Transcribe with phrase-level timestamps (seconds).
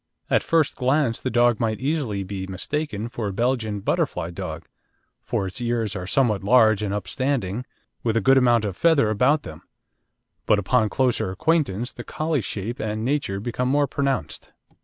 [0.31, 4.65] At first glance the dog might easily be mistaken for a Belgian Butterfly dog,
[5.21, 7.65] for its ears are somewhat large and upstanding,
[8.01, 9.61] with a good amount of feather about them;
[10.47, 14.49] but upon closer acquaintance the Collie shape and nature become more pronounced.